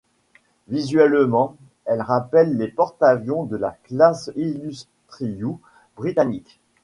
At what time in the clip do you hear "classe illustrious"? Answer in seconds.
3.83-5.59